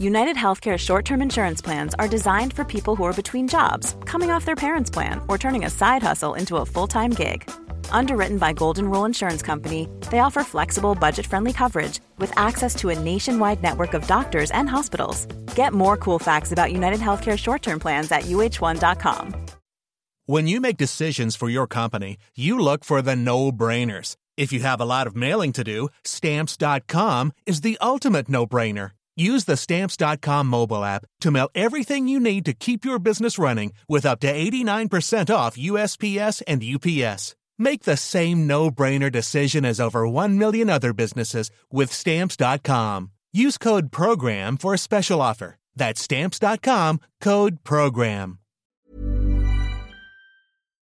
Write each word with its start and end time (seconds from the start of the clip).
United 0.00 0.36
Healthcare 0.36 0.78
short 0.78 1.04
term 1.04 1.20
insurance 1.20 1.60
plans 1.60 1.92
are 1.98 2.06
designed 2.06 2.52
for 2.52 2.64
people 2.64 2.94
who 2.94 3.02
are 3.02 3.12
between 3.12 3.48
jobs, 3.48 3.96
coming 4.04 4.30
off 4.30 4.44
their 4.44 4.54
parents' 4.54 4.90
plan, 4.90 5.20
or 5.26 5.36
turning 5.36 5.64
a 5.64 5.70
side 5.70 6.04
hustle 6.04 6.34
into 6.34 6.56
a 6.56 6.64
full 6.64 6.86
time 6.86 7.10
gig. 7.10 7.50
Underwritten 7.90 8.38
by 8.38 8.52
Golden 8.52 8.88
Rule 8.88 9.04
Insurance 9.04 9.42
Company, 9.42 9.88
they 10.12 10.20
offer 10.20 10.44
flexible, 10.44 10.94
budget 10.94 11.26
friendly 11.26 11.52
coverage 11.52 11.98
with 12.16 12.32
access 12.38 12.76
to 12.76 12.90
a 12.90 12.98
nationwide 12.98 13.60
network 13.60 13.92
of 13.92 14.06
doctors 14.06 14.52
and 14.52 14.68
hospitals. 14.68 15.26
Get 15.56 15.72
more 15.72 15.96
cool 15.96 16.20
facts 16.20 16.52
about 16.52 16.72
United 16.72 17.00
Healthcare 17.00 17.36
short 17.36 17.62
term 17.62 17.80
plans 17.80 18.12
at 18.12 18.22
uhone.com. 18.22 19.34
When 20.26 20.46
you 20.46 20.60
make 20.60 20.76
decisions 20.76 21.34
for 21.34 21.48
your 21.48 21.66
company, 21.66 22.18
you 22.36 22.60
look 22.60 22.84
for 22.84 23.02
the 23.02 23.16
no 23.16 23.50
brainers. 23.50 24.14
If 24.36 24.52
you 24.52 24.60
have 24.60 24.80
a 24.80 24.84
lot 24.84 25.08
of 25.08 25.16
mailing 25.16 25.52
to 25.54 25.64
do, 25.64 25.88
stamps.com 26.04 27.32
is 27.46 27.62
the 27.62 27.76
ultimate 27.80 28.28
no 28.28 28.46
brainer. 28.46 28.92
Use 29.18 29.46
the 29.46 29.56
Stamps.com 29.56 30.46
mobile 30.46 30.84
app 30.84 31.04
to 31.22 31.32
mail 31.32 31.48
everything 31.52 32.06
you 32.06 32.20
need 32.20 32.44
to 32.44 32.52
keep 32.52 32.84
your 32.84 33.00
business 33.00 33.36
running 33.36 33.72
with 33.88 34.06
up 34.06 34.20
to 34.20 34.32
89% 34.32 35.34
off 35.34 35.56
USPS 35.56 36.40
and 36.46 36.62
UPS. 36.62 37.34
Make 37.58 37.82
the 37.82 37.96
same 37.96 38.46
no 38.46 38.70
brainer 38.70 39.10
decision 39.10 39.64
as 39.64 39.80
over 39.80 40.06
1 40.06 40.38
million 40.38 40.70
other 40.70 40.92
businesses 40.92 41.50
with 41.72 41.92
Stamps.com. 41.92 43.10
Use 43.32 43.58
code 43.58 43.90
PROGRAM 43.90 44.56
for 44.56 44.72
a 44.72 44.78
special 44.78 45.20
offer. 45.20 45.56
That's 45.74 46.00
Stamps.com 46.00 47.00
code 47.20 47.64
PROGRAM. 47.64 48.38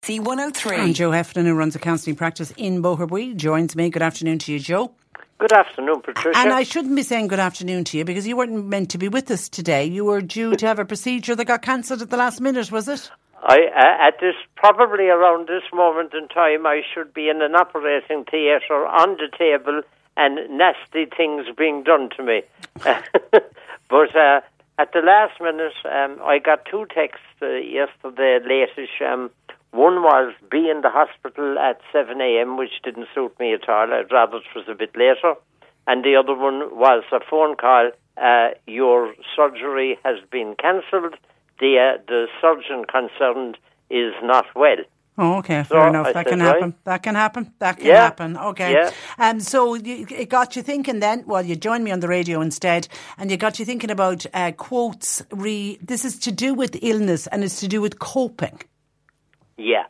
C103. 0.04 0.78
And 0.78 0.96
Joe 0.96 1.12
Heffernan, 1.12 1.48
who 1.48 1.56
runs 1.56 1.76
a 1.76 1.80
counselling 1.80 2.16
practice 2.16 2.54
in 2.56 2.84
Boherbue, 2.84 3.36
joins 3.36 3.76
me. 3.76 3.90
Good 3.90 4.02
afternoon 4.04 4.38
to 4.40 4.54
you, 4.54 4.60
Joe. 4.60 4.96
Good 5.42 5.54
afternoon, 5.54 6.02
Patricia. 6.02 6.38
And 6.38 6.54
I 6.54 6.62
shouldn't 6.62 6.96
be 6.96 7.02
saying 7.02 7.26
good 7.26 7.40
afternoon 7.40 7.84
to 7.86 7.98
you 7.98 8.06
because 8.06 8.28
you 8.28 8.38
weren't 8.38 8.64
meant 8.68 8.92
to 8.92 9.00
be 9.00 9.08
with 9.08 9.32
us 9.32 9.50
today. 9.50 9.84
You 9.86 10.06
were 10.06 10.22
due 10.22 10.56
to 10.56 10.68
have 10.68 10.78
a 10.78 10.86
procedure 10.86 11.36
that 11.36 11.46
got 11.46 11.64
cancelled 11.64 12.04
at 12.04 12.12
the 12.12 12.18
last 12.18 12.40
minute, 12.40 12.72
was 12.72 12.88
it? 12.88 13.10
I, 13.42 13.58
uh, 13.76 14.08
at 14.08 14.20
this, 14.20 14.36
probably 14.56 15.08
around 15.08 15.48
this 15.48 15.64
moment 15.74 16.14
in 16.14 16.28
time, 16.28 16.68
I 16.68 16.84
should 16.94 17.12
be 17.12 17.28
in 17.28 17.42
an 17.42 17.56
operating 17.56 18.24
theatre 18.26 18.86
on 18.86 19.18
the 19.18 19.36
table 19.36 19.82
and 20.16 20.38
nasty 20.56 21.06
things 21.06 21.48
being 21.58 21.82
done 21.82 22.12
to 22.18 22.24
me. 22.24 22.44
but 22.84 24.16
uh, 24.16 24.42
at 24.78 24.94
the 24.94 25.02
last 25.04 25.42
minute, 25.42 25.74
um, 25.86 26.20
I 26.24 26.38
got 26.38 26.66
two 26.70 26.86
texts 26.94 27.26
uh, 27.42 27.48
yesterday, 27.48 28.38
latish. 28.46 29.02
Um, 29.02 29.32
one 29.72 30.02
was 30.04 30.34
be 30.52 30.70
in 30.70 30.82
the 30.82 30.90
hospital 30.90 31.58
at 31.58 31.80
7 31.94 32.20
a.m., 32.20 32.58
which 32.58 32.82
didn't 32.84 33.08
suit 33.16 33.38
me 33.40 33.54
at 33.54 33.68
all. 33.70 33.92
I'd 33.92 34.12
rather 34.12 34.38
it 34.38 34.44
was 34.56 34.66
a 34.70 34.76
bit 34.76 34.92
later. 34.96 35.36
And 35.88 36.04
the 36.04 36.16
other 36.16 36.36
one 36.36 36.76
was 36.78 37.04
a 37.12 37.20
phone 37.30 37.56
call. 37.56 37.92
Uh, 38.22 38.50
your 38.68 39.14
surgery 39.36 39.98
has 40.04 40.18
been 40.30 40.56
cancelled. 40.60 41.16
The, 41.60 41.78
uh, 41.96 42.02
the 42.08 42.28
surgeon 42.42 42.86
concerned 42.86 43.58
is 43.90 44.14
not 44.22 44.46
well. 44.56 44.78
Oh, 45.18 45.38
okay, 45.40 45.64
So 45.64 45.76
fair 45.76 45.88
enough. 45.90 46.08
I 46.08 46.14
that 46.14 46.26
can 46.28 46.40
right. 46.40 46.48
happen. 46.48 46.76
That 46.86 47.04
can 47.04 47.16
happen. 47.16 47.54
That 47.60 47.78
can 47.78 47.86
Yeah. 47.88 47.98
happen. 48.04 48.38
Okay. 48.38 48.72
Yeah. 48.74 48.92
Um, 49.20 49.40
so 49.40 49.76
you, 49.76 50.08
it 50.10 50.30
got 50.30 50.56
you 50.56 50.62
thinking 50.62 51.00
then. 51.00 51.24
Well, 51.28 51.46
you 51.46 51.56
joined 51.56 51.84
me 51.84 51.92
on 51.92 52.00
the 52.00 52.08
radio 52.08 52.42
instead, 52.42 52.88
and 53.18 53.30
you 53.30 53.38
got 53.38 53.60
you 53.60 53.66
thinking 53.66 53.92
about 53.92 54.26
uh, 54.34 54.52
quotes. 54.54 55.22
Re. 55.32 55.78
This 55.82 56.06
is 56.06 56.18
to 56.20 56.32
do 56.32 56.54
with 56.54 56.78
illness, 56.82 57.28
and 57.28 57.44
it's 57.44 57.60
to 57.60 57.68
do 57.68 57.82
with 57.82 58.00
coping. 58.00 58.62
Yeah, 59.58 59.84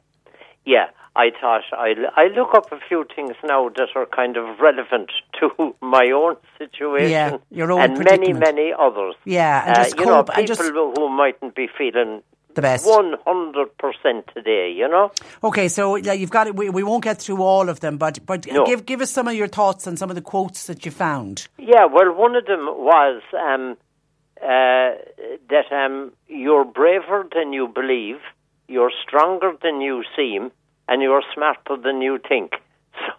yeah. 0.65 0.87
I 1.13 1.31
thought 1.41 1.63
I 1.73 1.93
I 2.15 2.27
look 2.27 2.53
up 2.55 2.71
a 2.71 2.79
few 2.87 3.05
things 3.15 3.35
now 3.43 3.67
that 3.69 3.89
are 3.95 4.05
kind 4.05 4.37
of 4.37 4.59
relevant 4.59 5.11
to 5.39 5.75
my 5.81 6.09
own 6.13 6.37
situation 6.57 7.11
Yeah, 7.11 7.37
your 7.49 7.71
own 7.73 7.81
and 7.81 7.99
many 8.03 8.31
many 8.33 8.71
others. 8.77 9.15
Yeah, 9.25 9.63
and 9.67 9.77
Uh, 9.77 9.83
just 9.83 9.99
you 9.99 10.05
know, 10.05 10.23
people 10.23 10.45
just- 10.45 10.61
who 10.61 11.09
mightn't 11.09 11.53
be 11.55 11.67
feeling 11.77 12.23
The 12.53 12.61
best. 12.61 12.85
one 12.87 13.15
hundred 13.25 13.69
percent 13.77 14.29
today. 14.33 14.71
You 14.71 14.87
know, 14.87 15.11
Okay, 15.43 15.67
so 15.67 15.95
yeah, 15.97 16.13
you've 16.13 16.31
got 16.31 16.47
it. 16.47 16.55
We, 16.55 16.69
we 16.69 16.83
won't 16.83 17.03
get 17.03 17.21
through 17.21 17.41
all 17.43 17.67
of 17.69 17.79
them, 17.81 17.97
but 17.97 18.25
but 18.25 18.47
No. 18.47 18.65
give 18.65 18.85
give 18.85 19.01
us 19.01 19.11
some 19.11 19.27
of 19.27 19.35
your 19.35 19.47
thoughts 19.49 19.87
on 19.87 19.97
some 19.97 20.09
of 20.09 20.15
the 20.15 20.21
quotes 20.21 20.65
that 20.67 20.85
you 20.85 20.91
found. 20.91 21.47
Yeah, 21.57 21.85
well, 21.95 22.11
one 22.25 22.35
of 22.37 22.45
them 22.45 22.65
was 22.91 23.21
um, 23.47 23.75
uh, 24.41 24.95
that 25.49 25.67
um, 25.71 26.13
you're 26.27 26.65
braver 26.65 27.27
than 27.35 27.51
you 27.53 27.67
believe, 27.67 28.19
you're 28.71 28.91
stronger 29.05 29.51
than 29.63 29.81
you 29.81 30.03
seem, 30.15 30.51
and 30.87 31.01
you're 31.01 31.23
smarter 31.33 31.75
than 31.85 32.01
you 32.01 32.19
think. 32.27 32.51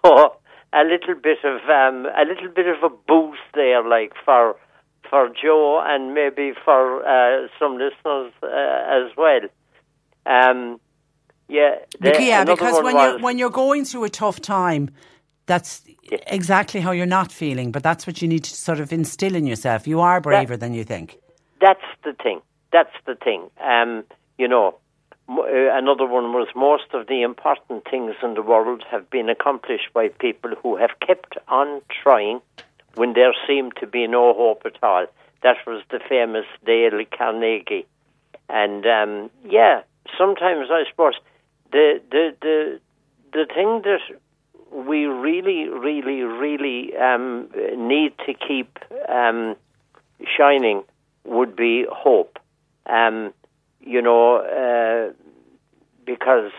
So 0.02 0.36
a 0.72 0.84
little 0.84 1.14
bit 1.28 1.38
of 1.44 1.56
um, 1.68 2.06
a 2.06 2.24
little 2.30 2.48
bit 2.54 2.66
of 2.66 2.82
a 2.82 2.94
boost 3.08 3.40
there, 3.54 3.82
like 3.96 4.12
for 4.24 4.56
for 5.10 5.28
Joe 5.42 5.82
and 5.84 6.14
maybe 6.14 6.52
for 6.64 6.82
uh, 7.14 7.48
some 7.58 7.72
listeners 7.84 8.32
uh, 8.42 8.98
as 8.98 9.16
well. 9.16 9.40
Um, 10.26 10.80
yeah, 11.48 11.76
the- 12.00 12.22
yeah, 12.22 12.44
because 12.44 12.82
when 12.82 12.94
was, 12.94 13.02
you're 13.02 13.18
when 13.20 13.38
you're 13.38 13.50
going 13.50 13.84
through 13.84 14.04
a 14.04 14.10
tough 14.10 14.40
time, 14.40 14.90
that's 15.46 15.82
exactly 16.26 16.80
how 16.80 16.92
you're 16.92 17.14
not 17.20 17.32
feeling. 17.32 17.72
But 17.72 17.82
that's 17.82 18.06
what 18.06 18.22
you 18.22 18.28
need 18.28 18.44
to 18.44 18.54
sort 18.54 18.80
of 18.80 18.92
instill 18.92 19.34
in 19.34 19.46
yourself. 19.46 19.86
You 19.86 20.00
are 20.00 20.20
braver 20.20 20.56
than 20.56 20.74
you 20.74 20.84
think. 20.84 21.18
that's 21.60 21.88
the 22.04 22.12
thing. 22.22 22.40
That's 22.72 22.96
the 23.06 23.14
thing. 23.16 23.50
Um, 23.60 24.04
you 24.38 24.48
know, 24.48 24.78
another 25.38 26.06
one 26.06 26.32
was 26.32 26.48
most 26.54 26.92
of 26.92 27.06
the 27.06 27.22
important 27.22 27.84
things 27.90 28.14
in 28.22 28.34
the 28.34 28.42
world 28.42 28.84
have 28.90 29.08
been 29.10 29.28
accomplished 29.28 29.92
by 29.94 30.08
people 30.08 30.52
who 30.62 30.76
have 30.76 30.90
kept 31.06 31.36
on 31.48 31.80
trying 32.02 32.40
when 32.94 33.12
there 33.14 33.32
seemed 33.46 33.74
to 33.80 33.86
be 33.86 34.06
no 34.06 34.34
hope 34.34 34.62
at 34.64 34.76
all. 34.82 35.06
That 35.42 35.56
was 35.66 35.82
the 35.90 36.00
famous 36.08 36.46
Dale 36.64 37.04
Carnegie. 37.16 37.86
And 38.48 38.86
um, 38.86 39.30
yeah, 39.48 39.82
sometimes 40.18 40.68
I 40.70 40.84
suppose 40.90 41.14
the 41.72 42.00
the 42.10 42.36
the 42.40 42.80
the 43.32 43.46
thing 43.46 43.82
that 43.82 44.00
we 44.72 45.04
really, 45.04 45.68
really, 45.68 46.22
really 46.22 46.96
um, 46.96 47.48
need 47.76 48.12
to 48.26 48.34
keep 48.34 48.78
um, 49.08 49.56
shining 50.36 50.82
would 51.24 51.54
be 51.54 51.86
hope. 51.90 52.38
Um, 52.86 53.32
you 53.80 54.00
know, 54.00 54.36
uh, 54.36 55.12
because 56.04 56.50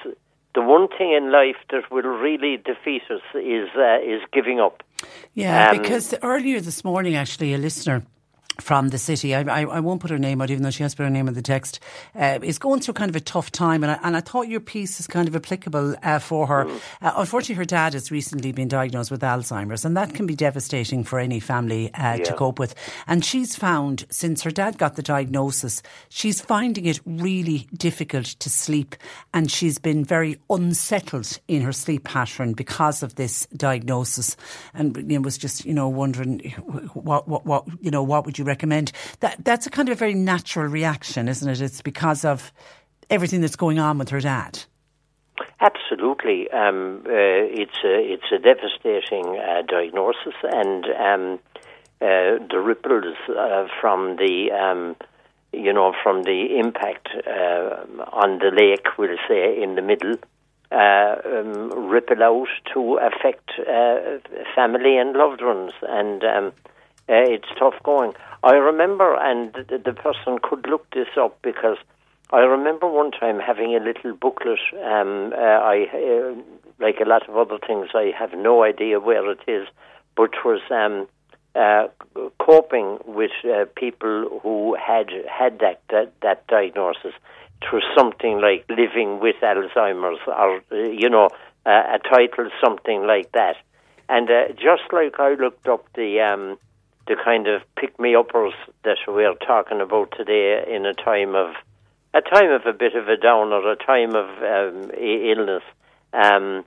the 0.55 0.61
one 0.61 0.87
thing 0.87 1.13
in 1.13 1.31
life 1.31 1.57
that 1.71 1.91
will 1.91 2.03
really 2.03 2.57
defeat 2.57 3.03
us 3.09 3.21
is 3.35 3.69
uh, 3.75 3.99
is 4.01 4.21
giving 4.31 4.59
up. 4.59 4.83
Yeah, 5.33 5.71
Um, 5.71 5.77
because 5.77 6.13
earlier 6.21 6.61
this 6.61 6.83
morning, 6.83 7.15
actually, 7.15 7.53
a 7.53 7.57
listener 7.57 8.03
from 8.59 8.89
the 8.89 8.97
city, 8.97 9.33
I, 9.33 9.41
I, 9.41 9.61
I 9.65 9.79
won't 9.79 10.01
put 10.01 10.11
her 10.11 10.19
name 10.19 10.41
out, 10.41 10.49
even 10.49 10.63
though 10.63 10.71
she 10.71 10.83
has 10.83 10.95
put 10.95 11.03
her 11.03 11.09
name 11.09 11.27
in 11.27 11.33
the 11.33 11.41
text, 11.41 11.79
uh, 12.15 12.39
is 12.41 12.59
going 12.59 12.81
through 12.81 12.93
kind 12.93 13.09
of 13.09 13.15
a 13.15 13.19
tough 13.19 13.51
time. 13.51 13.83
And 13.83 13.91
I, 13.91 13.99
and 14.03 14.15
I 14.15 14.21
thought 14.21 14.47
your 14.47 14.59
piece 14.59 14.99
is 14.99 15.07
kind 15.07 15.27
of 15.27 15.35
applicable 15.35 15.95
uh, 16.03 16.19
for 16.19 16.47
her. 16.47 16.67
Uh, 17.01 17.13
unfortunately, 17.17 17.55
her 17.55 17.65
dad 17.65 17.93
has 17.93 18.11
recently 18.11 18.51
been 18.51 18.67
diagnosed 18.67 19.11
with 19.11 19.21
Alzheimer's, 19.21 19.85
and 19.85 19.97
that 19.97 20.13
can 20.13 20.25
be 20.25 20.35
devastating 20.35 21.03
for 21.03 21.19
any 21.19 21.39
family 21.39 21.91
uh, 21.93 22.17
to 22.17 22.33
cope 22.33 22.59
with. 22.59 22.75
And 23.07 23.25
she's 23.25 23.55
found, 23.55 24.05
since 24.09 24.43
her 24.43 24.51
dad 24.51 24.77
got 24.77 24.95
the 24.95 25.03
diagnosis, 25.03 25.81
she's 26.09 26.39
finding 26.39 26.85
it 26.85 26.99
really 27.05 27.67
difficult 27.75 28.25
to 28.25 28.49
sleep. 28.49 28.95
And 29.33 29.49
she's 29.49 29.77
been 29.79 30.05
very 30.05 30.37
unsettled 30.49 31.39
in 31.47 31.61
her 31.61 31.73
sleep 31.73 32.03
pattern 32.03 32.53
because 32.53 33.03
of 33.03 33.15
this 33.15 33.47
diagnosis. 33.55 34.37
And 34.73 34.95
you 34.97 35.17
know, 35.17 35.23
was 35.23 35.37
just, 35.37 35.65
you 35.65 35.73
know, 35.73 35.89
wondering 35.89 36.39
what, 36.93 37.27
what, 37.27 37.45
what, 37.45 37.65
you 37.81 37.89
know, 37.89 38.03
what 38.03 38.25
would 38.25 38.37
you 38.37 38.42
recommend? 38.43 38.91
That 39.19 39.43
That's 39.43 39.67
a 39.67 39.69
kind 39.69 39.89
of 39.89 39.93
a 39.93 39.99
very 39.99 40.13
natural 40.13 40.67
reaction, 40.67 41.27
isn't 41.27 41.49
it? 41.49 41.61
It's 41.61 41.81
because 41.81 42.25
of 42.25 42.51
everything 43.09 43.41
that's 43.41 43.55
going 43.55 43.79
on 43.79 43.97
with 43.97 44.09
her 44.09 44.19
dad. 44.19 44.63
Absolutely, 45.59 46.49
um, 46.51 47.03
uh, 47.05 47.09
it's 47.09 47.77
a 47.83 47.95
it's 48.13 48.31
a 48.31 48.37
devastating 48.37 49.39
uh, 49.39 49.61
diagnosis, 49.67 50.35
and 50.43 50.85
um, 50.85 51.39
uh, 52.01 52.37
the 52.51 52.59
ripples 52.63 53.15
uh, 53.29 53.67
from 53.79 54.17
the 54.17 54.51
um, 54.51 54.95
you 55.51 55.73
know 55.73 55.93
from 56.03 56.23
the 56.23 56.59
impact 56.59 57.07
uh, 57.25 57.85
on 58.11 58.39
the 58.39 58.51
lake, 58.53 58.85
we'll 58.97 59.17
say 59.27 59.61
in 59.61 59.75
the 59.75 59.81
middle, 59.81 60.15
uh, 60.71 61.15
um, 61.25 61.89
ripple 61.89 62.21
out 62.21 62.49
to 62.73 62.97
affect 62.97 63.51
family 64.55 64.97
and 64.97 65.15
loved 65.15 65.41
ones, 65.41 65.71
and 65.83 66.23
um, 66.23 66.51
uh, 67.09 67.27
it's 67.35 67.47
tough 67.59 67.75
going. 67.83 68.13
I 68.43 68.53
remember, 68.55 69.15
and 69.15 69.53
the, 69.53 69.77
the 69.77 69.93
person 69.93 70.37
could 70.41 70.67
look 70.67 70.89
this 70.91 71.07
up 71.17 71.41
because 71.41 71.77
I 72.31 72.39
remember 72.39 72.87
one 72.87 73.11
time 73.11 73.39
having 73.39 73.75
a 73.75 73.79
little 73.79 74.13
booklet. 74.13 74.59
Um, 74.83 75.33
uh, 75.33 75.37
I, 75.37 75.87
uh, 75.93 76.35
like 76.79 76.99
a 76.99 77.07
lot 77.07 77.27
of 77.29 77.37
other 77.37 77.57
things, 77.65 77.89
I 77.93 78.11
have 78.17 78.33
no 78.33 78.63
idea 78.63 78.99
where 78.99 79.29
it 79.31 79.41
is, 79.47 79.67
but 80.15 80.31
was 80.43 80.61
um, 80.71 81.07
uh, 81.55 81.87
coping 82.39 82.99
with 83.05 83.31
uh, 83.45 83.65
people 83.75 84.39
who 84.41 84.75
had 84.75 85.09
had 85.29 85.59
that, 85.59 85.81
that 85.89 86.13
that 86.21 86.47
diagnosis. 86.47 87.13
It 87.61 87.71
was 87.71 87.83
something 87.95 88.41
like 88.41 88.65
living 88.67 89.19
with 89.19 89.35
Alzheimer's, 89.41 90.19
or 90.27 90.61
you 90.75 91.09
know, 91.09 91.29
uh, 91.65 91.95
a 91.95 91.99
title 91.99 92.49
something 92.63 93.05
like 93.05 93.31
that. 93.33 93.55
And 94.09 94.27
just 94.55 94.91
like 94.91 95.19
I 95.19 95.35
looked 95.35 95.67
up 95.67 95.85
the 95.93 96.19
um, 96.19 96.57
the 97.07 97.15
kind 97.23 97.47
of 97.47 97.61
pick 97.75 97.99
me 97.99 98.15
uppers 98.15 98.53
that 98.83 98.97
we're 99.07 99.35
talking 99.35 99.81
about 99.81 100.13
today 100.17 100.63
in 100.67 100.85
a 100.85 100.93
time 100.93 101.35
of 101.35 101.53
a 102.13 102.21
time 102.21 102.51
of 102.51 102.65
a 102.65 102.73
bit 102.73 102.95
of 102.95 103.07
a 103.07 103.17
down 103.17 103.51
or 103.51 103.71
a 103.71 103.75
time 103.75 104.15
of 104.15 104.29
um, 104.43 104.91
illness. 104.97 105.63
Um, 106.13 106.63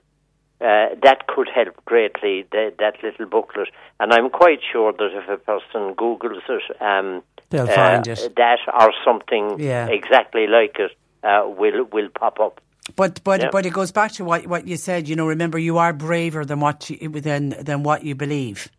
uh, 0.59 0.89
that 1.03 1.27
could 1.27 1.47
help 1.53 1.85
greatly, 1.85 2.45
that, 2.51 2.75
that 2.79 2.95
little 3.03 3.27
booklet. 3.27 3.69
And 3.99 4.11
I'm 4.11 4.29
quite 4.29 4.59
sure 4.71 4.91
that 4.91 5.09
if 5.13 5.29
a 5.29 5.37
person 5.37 5.93
Googles 5.93 6.41
it, 6.49 6.81
um, 6.81 7.21
they'll 7.49 7.69
uh, 7.69 7.75
find 7.75 8.07
it. 8.07 8.35
That 8.35 8.59
or 8.73 8.91
something 9.05 9.59
yeah. 9.59 9.87
exactly 9.87 10.47
like 10.47 10.77
it 10.79 10.91
uh, 11.23 11.47
will 11.47 11.85
will 11.91 12.09
pop 12.09 12.39
up. 12.39 12.59
But 12.95 13.23
but 13.23 13.41
yeah. 13.41 13.49
but 13.51 13.65
it 13.65 13.73
goes 13.73 13.91
back 13.91 14.13
to 14.13 14.25
what 14.25 14.47
what 14.47 14.67
you 14.67 14.77
said. 14.77 15.07
You 15.07 15.15
know, 15.15 15.27
remember 15.27 15.59
you 15.59 15.77
are 15.77 15.93
braver 15.93 16.45
than 16.45 16.59
what 16.59 16.89
you, 16.89 17.09
than 17.09 17.49
than 17.49 17.83
what 17.83 18.03
you 18.03 18.15
believe. 18.15 18.69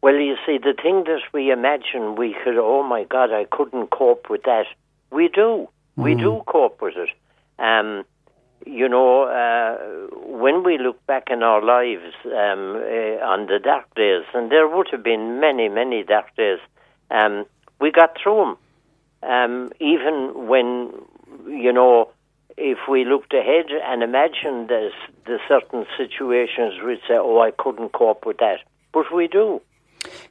Well, 0.00 0.14
you 0.14 0.36
see, 0.46 0.58
the 0.58 0.74
thing 0.80 1.04
that 1.04 1.22
we 1.32 1.50
imagine 1.50 2.14
we 2.16 2.36
could, 2.44 2.56
oh 2.56 2.82
my 2.82 3.04
God, 3.04 3.32
I 3.32 3.44
couldn't 3.50 3.90
cope 3.90 4.30
with 4.30 4.44
that. 4.44 4.66
We 5.10 5.28
do. 5.28 5.68
Mm. 5.98 6.04
We 6.04 6.14
do 6.14 6.42
cope 6.46 6.80
with 6.80 6.94
it. 6.96 7.10
Um, 7.58 8.04
you 8.64 8.88
know, 8.88 9.22
uh, 9.24 9.76
when 10.26 10.62
we 10.62 10.78
look 10.78 11.04
back 11.06 11.28
in 11.30 11.42
our 11.42 11.62
lives 11.62 12.14
um, 12.26 12.76
uh, 12.76 13.24
on 13.24 13.46
the 13.46 13.58
dark 13.62 13.92
days, 13.94 14.24
and 14.34 14.52
there 14.52 14.68
would 14.68 14.88
have 14.92 15.02
been 15.02 15.40
many, 15.40 15.68
many 15.68 16.04
dark 16.04 16.34
days, 16.36 16.58
um, 17.10 17.46
we 17.80 17.90
got 17.90 18.16
through 18.22 18.36
them. 18.36 19.30
Um, 19.30 19.72
even 19.80 20.46
when, 20.46 20.92
you 21.48 21.72
know, 21.72 22.10
if 22.56 22.78
we 22.88 23.04
looked 23.04 23.32
ahead 23.32 23.66
and 23.84 24.02
imagined 24.02 24.68
the 24.68 25.38
certain 25.48 25.86
situations, 25.96 26.74
we'd 26.84 27.00
say, 27.08 27.14
oh, 27.14 27.40
I 27.40 27.50
couldn't 27.50 27.92
cope 27.92 28.26
with 28.26 28.38
that. 28.38 28.58
But 28.92 29.12
we 29.12 29.26
do. 29.28 29.60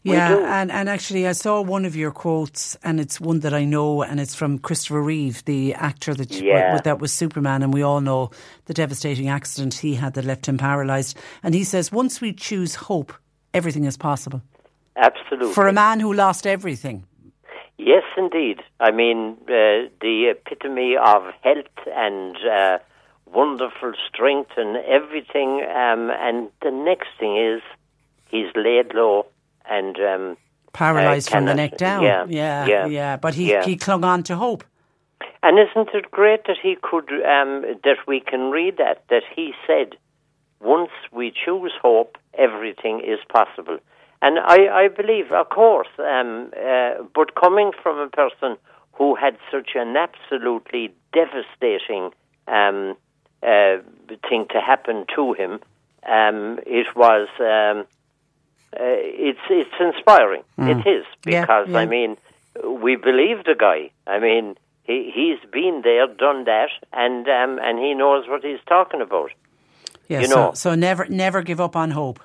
Yeah, 0.03 0.61
and, 0.61 0.71
and 0.71 0.87
actually, 0.87 1.27
I 1.27 1.33
saw 1.33 1.61
one 1.61 1.83
of 1.83 1.95
your 1.95 2.11
quotes, 2.11 2.75
and 2.83 2.99
it's 2.99 3.19
one 3.19 3.41
that 3.41 3.53
I 3.53 3.65
know, 3.65 4.01
and 4.01 4.19
it's 4.19 4.35
from 4.35 4.59
Christopher 4.59 5.01
Reeve, 5.01 5.43
the 5.45 5.73
actor 5.73 6.13
that 6.13 6.31
yeah. 6.31 6.79
that 6.81 6.99
was 6.99 7.11
Superman, 7.11 7.63
and 7.63 7.73
we 7.73 7.81
all 7.81 7.99
know 7.99 8.31
the 8.65 8.73
devastating 8.73 9.27
accident 9.27 9.73
he 9.75 9.95
had 9.95 10.13
that 10.13 10.25
left 10.25 10.47
him 10.47 10.57
paralysed. 10.57 11.17
And 11.43 11.53
he 11.53 11.63
says, 11.63 11.91
once 11.91 12.21
we 12.21 12.31
choose 12.31 12.75
hope, 12.75 13.13
everything 13.53 13.85
is 13.85 13.97
possible. 13.97 14.41
Absolutely. 14.95 15.53
For 15.53 15.67
a 15.67 15.73
man 15.73 15.99
who 15.99 16.13
lost 16.13 16.47
everything. 16.47 17.05
Yes, 17.77 18.03
indeed. 18.17 18.61
I 18.79 18.91
mean, 18.91 19.37
uh, 19.43 19.89
the 20.01 20.31
epitome 20.31 20.95
of 20.97 21.23
health 21.43 21.87
and 21.95 22.35
uh, 22.37 22.79
wonderful 23.25 23.93
strength 24.09 24.51
and 24.57 24.77
everything. 24.77 25.61
Um, 25.63 26.09
and 26.09 26.49
the 26.63 26.71
next 26.71 27.09
thing 27.19 27.37
is 27.37 27.61
he's 28.29 28.47
laid 28.55 28.93
low 28.95 29.27
and 29.69 29.97
um, 29.99 30.37
paralyzed 30.73 31.29
uh, 31.29 31.31
from 31.31 31.45
the 31.45 31.53
neck 31.53 31.77
down. 31.77 32.03
Yeah, 32.03 32.25
yeah, 32.27 32.65
yeah. 32.65 32.85
yeah. 32.87 33.17
But 33.17 33.33
he 33.35 33.51
yeah. 33.51 33.63
he 33.63 33.75
clung 33.75 34.03
on 34.03 34.23
to 34.23 34.35
hope. 34.35 34.63
And 35.43 35.59
isn't 35.59 35.89
it 35.93 36.11
great 36.11 36.45
that 36.47 36.57
he 36.61 36.75
could 36.81 37.09
um, 37.11 37.63
that 37.83 37.97
we 38.07 38.19
can 38.19 38.51
read 38.51 38.77
that 38.77 39.03
that 39.09 39.23
he 39.35 39.53
said, 39.65 39.97
once 40.59 40.91
we 41.11 41.31
choose 41.31 41.73
hope, 41.81 42.17
everything 42.33 43.01
is 43.05 43.19
possible. 43.29 43.77
And 44.21 44.39
I, 44.39 44.85
I 44.85 44.87
believe, 44.87 45.31
of 45.31 45.49
course, 45.49 45.87
um, 45.99 46.51
uh, 46.57 47.03
but 47.13 47.35
coming 47.35 47.71
from 47.83 47.99
a 47.99 48.09
person 48.09 48.57
who 48.93 49.13
had 49.15 49.37
such 49.51 49.71
an 49.75 49.95
absolutely 49.95 50.91
devastating 51.13 52.09
um, 52.47 52.95
uh, 53.43 53.77
thing 54.27 54.47
to 54.49 54.59
happen 54.59 55.05
to 55.15 55.33
him, 55.33 55.59
um, 56.07 56.59
it 56.65 56.95
was 56.95 57.27
um, 57.39 57.85
it's 58.79 59.39
it's 59.49 59.75
inspiring. 59.79 60.43
Mm. 60.57 60.79
It 60.79 60.89
is 60.89 61.05
because 61.23 61.67
yeah, 61.67 61.73
yeah. 61.73 61.79
I 61.79 61.85
mean 61.85 62.17
we 62.63 62.95
believe 62.95 63.43
the 63.43 63.55
guy. 63.57 63.91
I 64.05 64.19
mean 64.19 64.55
he 64.83 65.11
he's 65.13 65.39
been 65.51 65.81
there, 65.83 66.07
done 66.07 66.45
that, 66.45 66.69
and 66.93 67.27
um, 67.27 67.59
and 67.61 67.79
he 67.79 67.93
knows 67.93 68.27
what 68.27 68.43
he's 68.43 68.59
talking 68.67 69.01
about. 69.01 69.31
Yeah, 70.07 70.21
you 70.21 70.27
know, 70.27 70.51
so, 70.53 70.71
so 70.71 70.75
never 70.75 71.05
never 71.07 71.41
give 71.41 71.59
up 71.59 71.75
on 71.75 71.91
hope. 71.91 72.19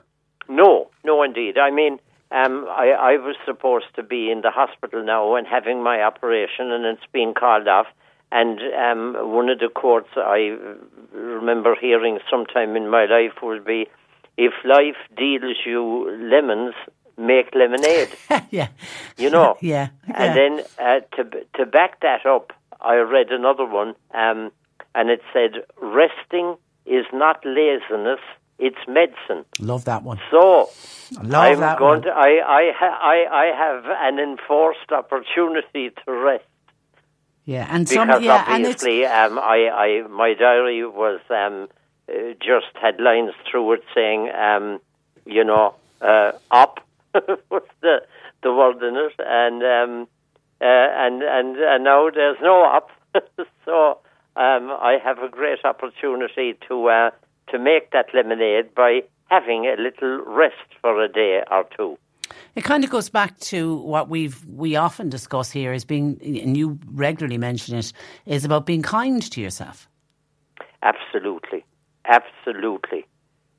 No, 0.49 0.91
no, 1.05 1.23
indeed. 1.23 1.59
I 1.59 1.71
mean, 1.71 1.99
um, 2.31 2.67
I, 2.69 2.91
I 2.91 3.17
was 3.17 3.37
supposed 3.45 3.95
to 3.97 4.03
be 4.03 4.31
in 4.31 4.41
the 4.41 4.51
hospital 4.51 5.03
now 5.05 5.35
and 5.35 5.47
having 5.47 5.83
my 5.83 6.03
operation, 6.03 6.71
and 6.71 6.85
it's 6.85 7.07
been 7.13 7.35
called 7.35 7.69
off. 7.69 7.87
And 8.31 8.61
um, 8.75 9.33
one 9.33 9.51
of 9.51 9.59
the 9.59 9.69
quotes 9.69 10.09
I 10.17 10.57
remember 11.13 11.77
hearing 11.79 12.19
sometime 12.31 12.77
in 12.77 12.89
my 12.89 13.05
life 13.05 13.43
would 13.43 13.65
be, 13.65 13.89
if 14.37 14.53
life 14.65 14.97
deals 15.17 15.57
you 15.65 16.11
lemons, 16.31 16.75
make 17.17 17.55
lemonade. 17.55 18.09
yeah. 18.51 18.69
You 19.17 19.31
know? 19.31 19.57
yeah. 19.61 19.89
And 20.07 20.37
then 20.37 20.65
uh, 20.79 21.01
to, 21.17 21.25
to 21.57 21.67
back 21.67 22.01
that 22.01 22.27
up, 22.27 22.53
I 22.81 22.97
read 22.97 23.31
another 23.31 23.65
one, 23.65 23.95
um, 24.13 24.51
and 24.95 25.11
it 25.11 25.23
said, 25.33 25.65
resting 25.81 26.57
is 26.85 27.07
not 27.13 27.45
laziness, 27.45 28.19
it's 28.59 28.79
medicine. 28.89 29.45
Love 29.61 29.85
that 29.85 30.03
one. 30.03 30.21
So, 30.31 30.71
I'm 31.17 31.29
that 31.29 31.79
going 31.79 32.01
one. 32.01 32.03
To, 32.03 32.11
I, 32.11 32.41
I, 32.45 32.73
ha, 32.77 32.99
I, 33.01 33.27
I 33.31 33.57
have 33.57 33.85
an 33.87 34.19
enforced 34.19 34.91
opportunity 34.91 35.91
to 35.91 36.13
rest. 36.13 36.45
Yeah, 37.45 37.67
and 37.69 37.89
because 37.89 38.09
some, 38.09 38.23
yeah, 38.23 38.45
obviously, 38.47 39.05
um, 39.05 39.39
I, 39.39 40.03
I, 40.05 40.09
my 40.09 40.35
diary 40.35 40.87
was 40.87 41.21
um, 41.29 41.69
uh, 42.09 42.35
just 42.41 42.75
had 42.81 43.01
lines 43.01 43.33
through 43.51 43.73
it 43.73 43.85
saying, 43.95 44.31
um, 44.31 44.81
you 45.25 45.45
know, 45.45 45.75
uh, 46.01 46.33
up 46.51 46.81
was 47.15 47.63
the 47.81 48.03
the 48.43 48.53
word 48.53 48.83
in 48.83 48.97
it, 48.97 49.15
and 49.19 49.63
um, 49.63 50.09
uh, 50.61 50.65
and 50.65 51.23
and 51.23 51.57
and 51.57 51.85
now 51.85 52.11
there's 52.11 52.39
no 52.43 52.65
up, 52.65 52.91
so 53.65 53.99
um, 54.37 54.71
I 54.71 54.99
have 55.03 55.19
a 55.19 55.29
great 55.29 55.65
opportunity 55.65 56.55
to 56.69 56.89
uh, 56.89 57.11
to 57.51 57.59
make 57.59 57.91
that 57.93 58.07
lemonade 58.15 58.75
by 58.75 59.03
having 59.31 59.67
a 59.67 59.81
little 59.81 60.25
rest 60.27 60.57
for 60.81 61.03
a 61.03 61.09
day 61.09 61.43
or 61.51 61.65
two. 61.77 61.99
It 62.55 62.65
kind 62.65 62.85
of 62.85 62.91
goes 62.91 63.09
back 63.09 63.39
to 63.41 63.77
what 63.77 64.09
we've 64.09 64.45
we 64.47 64.77
often 64.77 65.09
discuss 65.09 65.51
here 65.51 65.73
is 65.73 65.85
being, 65.85 66.19
and 66.23 66.57
you 66.57 66.79
regularly 66.87 67.39
mention 67.39 67.77
it, 67.77 67.93
is 68.27 68.45
about 68.45 68.67
being 68.67 68.83
kind 68.83 69.23
to 69.23 69.41
yourself. 69.41 69.89
Absolutely, 70.83 71.65
Absolutely. 72.05 73.07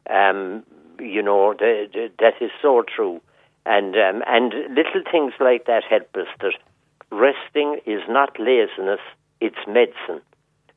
Um, 0.09 0.63
you 0.99 1.21
know, 1.21 1.53
the, 1.57 1.87
the, 1.91 2.11
that 2.19 2.33
is 2.41 2.51
so 2.61 2.83
true. 2.83 3.21
And, 3.65 3.95
um, 3.95 4.23
and 4.27 4.53
little 4.75 5.03
things 5.09 5.33
like 5.39 5.65
that 5.65 5.83
help 5.89 6.09
us 6.15 6.27
that 6.41 6.53
resting 7.11 7.79
is 7.85 8.01
not 8.09 8.37
laziness, 8.39 8.99
it's 9.39 9.55
medicine. 9.67 10.21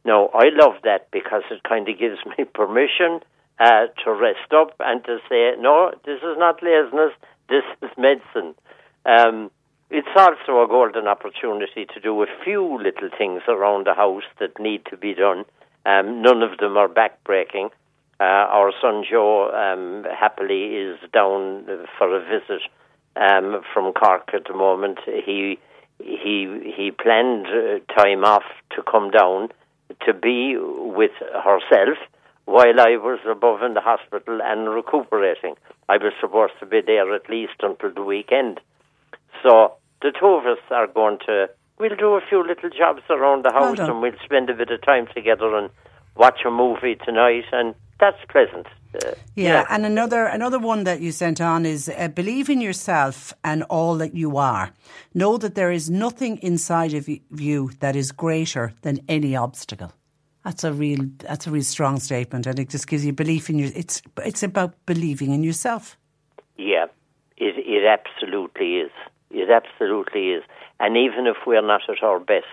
Now, 0.04 0.28
I 0.35 0.50
love 0.52 0.75
that 0.85 1.11
because 1.11 1.42
it 1.50 1.62
kind 1.64 1.88
of 1.88 1.99
gives 1.99 2.18
me 2.26 2.44
permission 2.54 3.20
uh, 3.58 3.87
to 4.04 4.12
rest 4.12 4.52
up 4.54 4.76
and 4.78 5.04
to 5.04 5.18
say, 5.28 5.52
no, 5.58 5.92
this 6.04 6.18
is 6.18 6.37
not 6.38 6.62
laziness, 6.62 7.12
this 7.49 7.64
is 7.82 7.90
medicine. 7.99 8.54
Um, 9.04 9.50
it's 9.90 10.08
also 10.16 10.62
a 10.62 10.68
golden 10.68 11.06
opportunity 11.06 11.87
to 11.94 12.00
do 12.00 12.23
a 12.23 12.26
few 12.44 12.76
little 12.76 13.08
things 13.16 13.42
around 13.49 13.87
the 13.87 13.94
house 13.94 14.25
that 14.40 14.58
need 14.61 14.85
to 14.90 14.96
be 14.96 15.14
done 15.14 15.44
um, 15.87 16.21
none 16.21 16.43
of 16.43 16.59
them 16.59 16.76
are 16.76 16.88
backbreaking. 16.88 17.71
Uh, 18.19 18.25
our 18.25 18.73
son 18.81 19.05
Joe 19.09 19.50
um, 19.50 20.05
happily 20.11 20.75
is 20.75 20.99
down 21.12 21.66
for 21.97 22.16
a 22.16 22.21
visit 22.21 22.62
um, 23.14 23.62
from 23.73 23.93
Cork 23.93 24.31
at 24.35 24.45
the 24.47 24.55
moment. 24.55 24.99
He 25.07 25.59
he 25.99 26.73
he 26.76 26.90
planned 26.90 27.47
uh, 27.47 27.95
time 27.95 28.25
off 28.25 28.45
to 28.75 28.83
come 28.83 29.11
down 29.11 29.50
to 30.05 30.12
be 30.12 30.57
with 30.59 31.12
herself 31.21 31.99
while 32.47 32.81
I 32.81 32.97
was 32.97 33.21
above 33.31 33.62
in 33.62 33.75
the 33.75 33.81
hospital 33.81 34.40
and 34.43 34.69
recuperating. 34.69 35.55
I 35.88 35.97
was 35.97 36.12
supposed 36.21 36.55
to 36.61 36.66
be 36.66 36.81
there 36.85 37.14
at 37.14 37.28
least 37.28 37.61
until 37.61 37.93
the 37.93 38.02
weekend. 38.02 38.61
So 39.43 39.75
the 40.02 40.12
two 40.19 40.26
of 40.26 40.47
us 40.47 40.62
are 40.71 40.87
going 40.87 41.19
to 41.26 41.49
we'll 41.78 41.97
do 41.97 42.14
a 42.14 42.21
few 42.28 42.47
little 42.47 42.71
jobs 42.71 43.02
around 43.11 43.45
the 43.45 43.52
house 43.52 43.78
and 43.78 44.00
we'll 44.00 44.12
spend 44.25 44.50
a 44.50 44.54
bit 44.54 44.71
of 44.71 44.83
time 44.83 45.06
together 45.14 45.56
and 45.56 45.71
watch 46.16 46.40
a 46.47 46.50
movie 46.50 46.97
tonight 47.04 47.45
and 47.52 47.75
that's 47.99 48.18
pleasant. 48.28 48.66
Uh, 48.95 49.12
yeah, 49.35 49.49
yeah, 49.49 49.66
and 49.71 49.85
another 49.85 50.25
another 50.25 50.59
one 50.59 50.85
that 50.85 51.00
you 51.00 51.12
sent 51.12 51.40
on 51.40 51.66
is 51.66 51.88
uh, 51.88 52.09
believe 52.09 52.49
in 52.49 52.61
yourself 52.61 53.33
and 53.42 53.62
all 53.64 53.97
that 53.97 54.14
you 54.14 54.37
are. 54.37 54.71
Know 55.14 55.37
that 55.38 55.54
there 55.54 55.71
is 55.71 55.90
nothing 55.90 56.38
inside 56.38 56.95
of 56.95 57.09
you 57.09 57.71
that 57.80 57.97
is 57.97 58.12
greater 58.12 58.73
than 58.83 59.00
any 59.09 59.35
obstacle. 59.37 59.92
That's 60.45 60.64
a 60.64 60.73
real 60.73 61.06
that's 61.18 61.47
a 61.47 61.50
real 61.50 61.62
strong 61.62 61.99
statement, 62.00 62.47
and 62.47 62.59
it 62.59 62.68
just 62.68 62.87
gives 62.87 63.04
you 63.04 63.12
belief 63.12 63.50
in 63.50 63.59
your. 63.59 63.71
It's 63.75 64.02
it's 64.25 64.42
about 64.42 64.75
believing 64.87 65.33
in 65.33 65.42
yourself. 65.42 65.99
Yeah, 66.56 66.87
it 67.37 67.54
it 67.59 67.85
absolutely 67.85 68.76
is. 68.76 68.92
It 69.30 69.50
absolutely 69.50 70.30
is. 70.30 70.45
And 70.78 70.97
even 70.97 71.26
if 71.26 71.37
we're 71.47 71.66
not 71.66 71.83
at 71.88 72.02
our 72.02 72.18
best, 72.18 72.47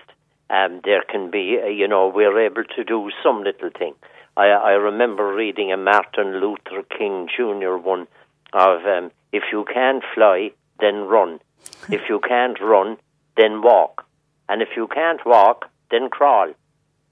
um, 0.50 0.80
there 0.84 1.02
can 1.08 1.30
be, 1.30 1.58
uh, 1.62 1.66
you 1.66 1.88
know, 1.88 2.08
we're 2.08 2.46
able 2.46 2.64
to 2.64 2.84
do 2.84 3.10
some 3.22 3.42
little 3.42 3.70
thing. 3.70 3.94
I, 4.36 4.46
I 4.46 4.72
remember 4.72 5.34
reading 5.34 5.72
a 5.72 5.76
Martin 5.76 6.40
Luther 6.40 6.82
King 6.96 7.28
Jr. 7.34 7.76
one 7.76 8.06
of 8.52 8.84
um, 8.84 9.10
if 9.32 9.44
you 9.52 9.64
can't 9.72 10.02
fly, 10.14 10.52
then 10.80 11.04
run. 11.06 11.40
if 11.90 12.02
you 12.08 12.20
can't 12.20 12.60
run, 12.60 12.96
then 13.36 13.62
walk. 13.62 14.06
And 14.48 14.62
if 14.62 14.68
you 14.76 14.86
can't 14.86 15.24
walk, 15.24 15.70
then 15.90 16.08
crawl. 16.10 16.52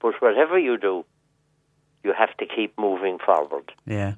But 0.01 0.21
whatever 0.21 0.59
you 0.59 0.77
do, 0.77 1.05
you 2.03 2.13
have 2.17 2.35
to 2.37 2.45
keep 2.45 2.77
moving 2.77 3.17
forward. 3.19 3.71
Yeah. 3.85 4.13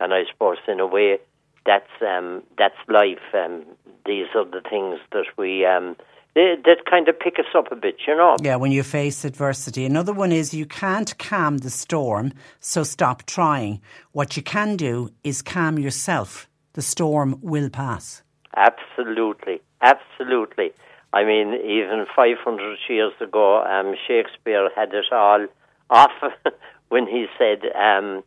And 0.00 0.12
I 0.12 0.24
suppose, 0.30 0.58
in 0.66 0.80
a 0.80 0.86
way, 0.86 1.18
that's 1.64 1.90
um, 2.00 2.42
that's 2.58 2.76
life. 2.88 3.18
Um, 3.34 3.64
these 4.04 4.26
are 4.34 4.44
the 4.44 4.62
things 4.68 4.98
that 5.12 5.26
we 5.36 5.64
um, 5.64 5.96
that 6.36 6.84
kind 6.88 7.08
of 7.08 7.18
pick 7.18 7.38
us 7.38 7.46
up 7.54 7.72
a 7.72 7.76
bit, 7.76 7.96
you 8.06 8.14
know. 8.14 8.36
Yeah, 8.42 8.56
when 8.56 8.70
you 8.70 8.82
face 8.82 9.24
adversity. 9.24 9.86
Another 9.86 10.12
one 10.12 10.32
is 10.32 10.52
you 10.52 10.66
can't 10.66 11.16
calm 11.18 11.58
the 11.58 11.70
storm, 11.70 12.32
so 12.60 12.82
stop 12.82 13.24
trying. 13.24 13.80
What 14.12 14.36
you 14.36 14.42
can 14.42 14.76
do 14.76 15.10
is 15.24 15.40
calm 15.40 15.78
yourself. 15.78 16.48
The 16.74 16.82
storm 16.82 17.38
will 17.40 17.70
pass. 17.70 18.22
Absolutely, 18.54 19.62
absolutely. 19.80 20.72
I 21.12 21.24
mean, 21.24 21.54
even 21.54 22.04
500 22.14 22.78
years 22.88 23.12
ago, 23.20 23.62
um, 23.64 23.94
Shakespeare 24.06 24.68
had 24.76 24.92
it 24.92 25.06
all 25.10 25.46
off 25.88 26.12
when 26.88 27.06
he 27.06 27.26
said, 27.38 27.62
um, 27.74 28.22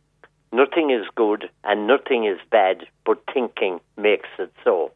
Nothing 0.52 0.90
is 0.90 1.06
good 1.14 1.48
and 1.62 1.86
nothing 1.86 2.24
is 2.24 2.38
bad, 2.50 2.78
but 3.06 3.22
thinking 3.32 3.78
makes 3.96 4.28
it 4.36 4.52
so. 4.64 4.90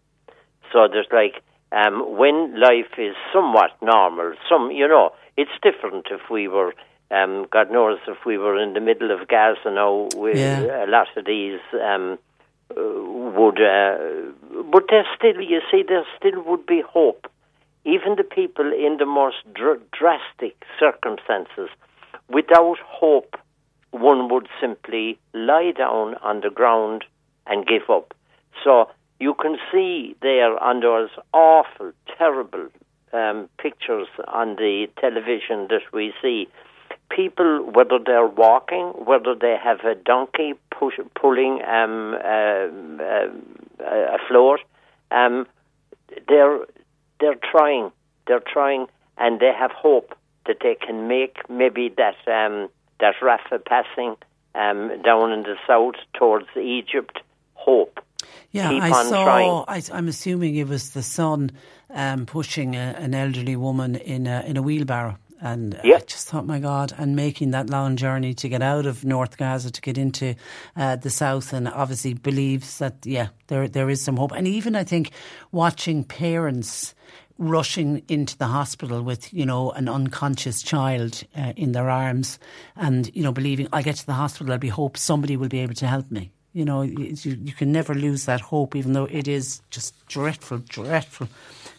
So 0.73 0.89
there's 0.91 1.07
like, 1.13 1.45
um, 1.75 2.17
when 2.17 2.59
life 2.61 2.93
is 2.99 3.15
somewhat 3.33 3.71
normal, 3.83 4.35
some, 4.49 4.71
you 4.71 4.87
know, 4.87 5.11
it's 5.37 5.51
different 5.63 6.07
if 6.11 6.31
we 6.31 6.47
were, 6.49 6.73
um, 7.11 7.47
God 7.51 7.71
knows, 7.71 7.99
if 8.07 8.19
we 8.25 8.39
were 8.39 8.57
in 8.63 8.75
the 8.75 8.81
middle 8.81 9.11
of 9.11 9.27
Gaza 9.29 9.71
now, 9.71 10.09
with 10.15 10.37
Yeah. 10.39 10.85
a 10.85 10.89
lot 10.89 11.09
of 11.17 11.25
these 11.25 11.61
um, 11.73 12.19
uh, 12.71 12.81
would, 13.37 13.61
uh, 13.61 13.97
but 14.71 14.85
there 14.89 15.07
still, 15.17 15.41
you 15.41 15.61
see, 15.71 15.83
there 15.87 16.07
still 16.17 16.41
would 16.43 16.65
be 16.67 16.81
hope. 16.81 17.27
Even 17.85 18.17
the 18.17 18.25
people 18.25 18.73
in 18.73 18.97
the 18.99 19.07
most 19.07 19.37
dr- 19.53 19.83
drastic 19.91 20.57
circumstances, 20.79 21.69
without 22.29 22.79
hope, 22.79 23.37
one 23.91 24.29
would 24.31 24.49
simply 24.61 25.19
lie 25.35 25.73
down 25.77 26.15
on 26.23 26.41
the 26.41 26.51
ground 26.51 27.05
and 27.47 27.67
give 27.67 27.91
up. 27.91 28.15
So 28.63 28.89
you 29.21 29.35
can 29.35 29.57
see 29.73 30.17
there 30.23 30.57
those 30.81 31.11
awful, 31.33 31.93
terrible 32.19 32.69
um, 33.13 33.49
pictures 33.59 34.09
on 34.29 34.57
the 34.57 34.87
television 35.01 35.69
that 35.69 35.83
we 35.93 36.13
see, 36.21 36.49
people, 37.11 37.71
whether 37.73 37.99
they're 38.05 38.27
walking, 38.27 38.89
whether 39.05 39.35
they 39.35 39.57
have 39.63 39.81
a 39.81 39.95
donkey 39.95 40.55
push, 40.71 40.95
pulling 41.21 41.63
um, 41.63 42.15
uh, 42.15 42.67
uh, 43.03 44.15
a 44.15 44.19
float, 44.29 44.61
um, 45.11 45.47
they're 46.29 46.59
they're 47.21 47.37
trying, 47.51 47.93
they're 48.27 48.43
trying, 48.53 48.87
and 49.17 49.41
they 49.41 49.53
have 49.57 49.71
hope 49.71 50.15
that 50.47 50.57
they 50.63 50.75
can 50.75 51.09
make 51.09 51.49
maybe 51.49 51.95
that 51.97 52.17
um, 52.27 52.69
that 53.01 53.15
Rafah 53.23 53.65
passing 53.65 54.17
um, 54.55 55.03
down 55.03 55.33
in 55.33 55.43
the 55.43 55.57
south 55.67 55.95
towards 56.15 56.49
Egypt. 56.57 57.21
Hope. 57.55 58.04
Yeah, 58.51 58.71
I 58.71 58.91
saw. 58.91 59.25
trying. 59.25 59.65
I, 59.69 59.97
I'm 59.97 60.09
assuming 60.09 60.57
it 60.57 60.69
was 60.69 60.91
the 60.91 61.03
son 61.03 61.51
um, 61.91 62.27
pushing 62.27 62.77
a, 62.77 62.97
an 62.99 63.15
elderly 63.15 63.57
woman 63.57 63.97
in 63.97 64.27
a, 64.27 64.43
in 64.47 64.57
a 64.57 64.63
wheelbarrow. 64.63 65.19
And 65.41 65.79
I 65.83 65.99
just 66.07 66.29
thought, 66.29 66.47
my 66.47 66.59
God, 66.59 66.95
and 66.97 67.15
making 67.15 67.51
that 67.51 67.69
long 67.69 67.97
journey 67.97 68.33
to 68.35 68.49
get 68.49 68.63
out 68.63 68.87
of 68.87 69.05
North 69.05 69.37
Gaza 69.37 69.71
to 69.71 69.81
get 69.81 69.99
into 69.99 70.37
uh, 70.75 70.97
the 70.97 71.11
south, 71.11 71.53
and 71.53 71.69
obviously 71.69 72.15
believes 72.15 72.79
that, 72.79 73.05
yeah, 73.05 73.29
there 73.49 73.69
there 73.69 73.91
is 73.91 74.03
some 74.03 74.17
hope. 74.17 74.33
And 74.33 74.49
even 74.49 74.75
I 74.75 74.85
think 74.85 75.11
watching 75.53 76.03
parents 76.03 76.95
rushing 77.37 78.03
into 78.09 78.39
the 78.39 78.47
hospital 78.47 79.03
with, 79.03 79.35
you 79.35 79.45
know, 79.45 79.71
an 79.73 79.89
unconscious 79.89 80.63
child 80.63 81.25
uh, 81.37 81.53
in 81.57 81.73
their 81.73 81.91
arms, 81.91 82.39
and 82.77 83.11
you 83.15 83.23
know, 83.23 83.33
believing 83.33 83.69
I 83.71 83.83
get 83.83 83.97
to 83.97 84.07
the 84.07 84.15
hospital, 84.15 84.47
there'll 84.47 84.61
be 84.61 84.69
hope 84.69 84.97
somebody 84.97 85.37
will 85.37 85.49
be 85.49 85.59
able 85.59 85.75
to 85.75 85.87
help 85.87 86.11
me. 86.11 86.31
You 86.55 86.65
know, 86.65 86.83
you, 86.83 87.17
you 87.25 87.53
can 87.53 87.73
never 87.73 87.95
lose 87.95 88.27
that 88.27 88.41
hope, 88.41 88.77
even 88.77 88.93
though 88.93 89.07
it 89.11 89.27
is 89.27 89.61
just 89.71 89.93
dreadful, 90.07 90.59
dreadful 90.59 91.29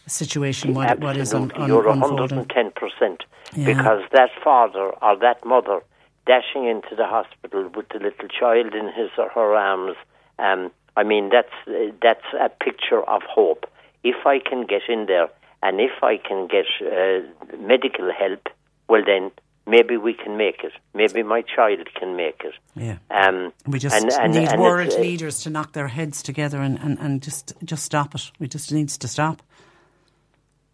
situation. 0.06 0.74
What, 0.74 1.00
what 1.00 1.16
is 1.16 1.32
un, 1.32 1.50
un, 1.52 1.66
you're 1.66 1.88
unfolding? 1.88 2.44
110% 2.44 3.20
Yeah. 3.54 3.66
because 3.66 4.02
that 4.12 4.30
father 4.44 4.90
or 5.00 5.16
that 5.16 5.44
mother 5.46 5.80
dashing 6.26 6.66
into 6.66 6.94
the 6.94 7.06
hospital 7.06 7.70
with 7.74 7.88
the 7.88 8.00
little 8.00 8.28
child 8.28 8.74
in 8.74 8.86
his 8.92 9.08
or 9.16 9.30
her 9.30 9.54
arms, 9.54 9.96
um, 10.38 10.70
I 10.94 11.04
mean, 11.04 11.30
that's, 11.30 11.54
uh, 11.66 11.92
that's 12.02 12.26
a 12.38 12.50
picture 12.50 13.02
of 13.08 13.22
hope. 13.22 13.64
If 14.04 14.26
I 14.26 14.40
can 14.40 14.66
get 14.66 14.82
in 14.90 15.06
there 15.06 15.28
and 15.62 15.80
if 15.80 16.02
I 16.02 16.18
can 16.18 16.48
get 16.48 16.66
uh, 16.82 17.20
medical 17.56 18.12
help, 18.12 18.48
well, 18.88 19.02
then 19.06 19.30
maybe 19.66 19.96
we 19.96 20.14
can 20.14 20.36
make 20.36 20.62
it. 20.64 20.72
Maybe 20.94 21.22
my 21.22 21.42
child 21.42 21.88
can 21.98 22.16
make 22.16 22.42
it. 22.44 22.54
Yeah. 22.74 22.98
Um, 23.10 23.52
We 23.66 23.78
just 23.78 23.94
and- 23.96 24.12
and- 24.12 24.34
need 24.34 24.48
and 24.48 24.60
world 24.60 24.92
uh, 24.92 25.00
leaders 25.00 25.42
to 25.42 25.50
knock 25.50 25.72
their 25.72 25.88
heads 25.88 26.22
together 26.22 26.58
and, 26.60 26.78
and, 26.78 26.98
and 26.98 27.22
just 27.22 27.52
just 27.64 27.84
stop 27.84 28.14
it. 28.14 28.30
We 28.38 28.46
just 28.48 28.72
needs 28.72 28.96
to 28.98 29.08
stop. 29.08 29.42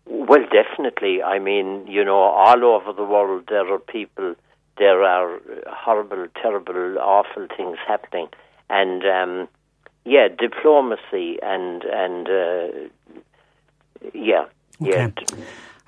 Well, 0.07 0.45
definitely. 0.53 1.23
I 1.23 1.39
mean, 1.39 1.87
you 1.87 2.05
know, 2.05 2.17
all 2.19 2.65
over 2.65 2.93
the 2.93 3.05
world 3.05 3.45
there 3.49 3.73
are 3.73 3.79
people, 3.79 4.35
there 4.79 5.03
are 5.05 5.41
horrible, 5.69 6.27
terrible, 6.41 6.99
awful 6.99 7.47
things 7.57 7.79
happening, 7.87 8.29
and 8.69 9.03
um, 9.05 9.49
yeah, 10.05 10.29
diplomacy 10.29 11.39
and 11.43 11.85
and 11.85 12.29
uh, 12.29 12.69
yeah, 14.13 14.47
yeah. 14.81 15.11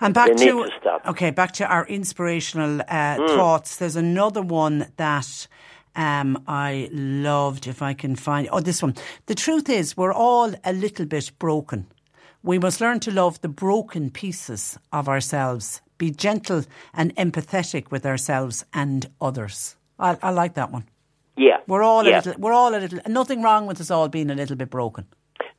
And 0.00 0.12
back 0.12 0.36
They 0.36 0.46
to, 0.46 0.68
to 0.82 1.10
okay, 1.10 1.30
back 1.30 1.52
to 1.52 1.66
our 1.66 1.86
inspirational 1.86 2.80
uh, 2.88 3.16
thoughts. 3.28 3.76
There's 3.76 3.96
another 3.96 4.42
one 4.42 4.86
that 4.96 5.46
um, 5.94 6.42
I 6.48 6.88
loved. 6.92 7.66
If 7.66 7.80
I 7.80 7.94
can 7.94 8.16
find, 8.16 8.48
oh, 8.50 8.60
this 8.60 8.82
one. 8.82 8.94
The 9.26 9.34
truth 9.34 9.68
is, 9.68 9.96
we're 9.96 10.12
all 10.12 10.52
a 10.64 10.72
little 10.72 11.06
bit 11.06 11.30
broken. 11.38 11.86
We 12.42 12.58
must 12.58 12.80
learn 12.80 13.00
to 13.00 13.10
love 13.10 13.40
the 13.40 13.48
broken 13.48 14.10
pieces 14.10 14.78
of 14.92 15.08
ourselves. 15.08 15.80
Be 15.96 16.10
gentle 16.10 16.64
and 16.92 17.14
empathetic 17.16 17.90
with 17.90 18.04
ourselves 18.04 18.64
and 18.74 19.08
others. 19.20 19.76
I, 19.98 20.18
I 20.22 20.30
like 20.30 20.54
that 20.54 20.72
one. 20.72 20.84
yeah. 21.36 21.58
We're 21.66 21.84
all 21.84 22.04
yeah. 22.04 22.16
a 22.16 22.16
little. 22.16 22.34
We're 22.38 22.52
all 22.52 22.74
a 22.74 22.80
little. 22.80 22.98
Nothing 23.06 23.42
wrong 23.42 23.66
with 23.66 23.80
us 23.80 23.90
all 23.90 24.08
being 24.08 24.30
a 24.30 24.34
little 24.34 24.56
bit 24.56 24.70
broken. 24.70 25.06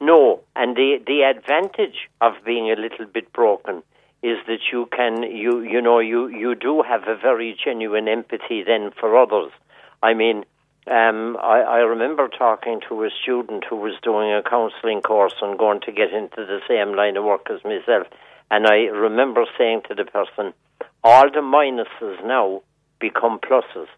No, 0.01 0.42
and 0.56 0.75
the 0.75 1.00
the 1.08 1.24
advantage 1.24 2.10
of 2.20 2.34
being 2.46 2.70
a 2.70 2.75
little 2.75 3.06
bit 3.06 3.32
broken 3.32 3.82
is 4.25 4.39
that 4.48 4.63
you 4.72 4.88
can 4.91 5.22
you 5.22 5.62
you 5.62 5.79
know 5.79 6.00
you 6.00 6.27
you 6.27 6.55
do 6.55 6.82
have 6.82 7.03
a 7.08 7.15
very 7.15 7.55
genuine 7.63 8.08
empathy 8.08 8.63
then 8.65 8.89
for 9.00 9.15
others. 9.15 9.51
I 10.01 10.15
mean, 10.15 10.46
um, 10.88 11.38
I, 11.38 11.60
I 11.62 11.79
remember 11.94 12.27
talking 12.27 12.82
to 12.89 13.03
a 13.03 13.10
student 13.22 13.65
who 13.70 13.75
was 13.75 13.94
doing 14.01 14.34
a 14.34 14.41
counselling 14.41 15.01
course 15.01 15.36
and 15.44 15.60
going 15.60 15.82
to 15.82 15.91
get 15.91 16.12
into 16.12 16.38
the 16.38 16.60
same 16.67 16.96
line 16.96 17.17
of 17.17 17.24
work 17.24 17.48
as 17.51 17.63
myself, 17.63 18.08
and 18.50 18.65
I 18.65 18.89
remember 19.08 19.46
saying 19.60 19.84
to 19.89 19.94
the 19.94 20.05
person, 20.05 20.53
all 21.03 21.29
the 21.29 21.46
minuses 21.58 22.25
now 22.25 22.63
become 23.00 23.38
pluses 23.38 23.89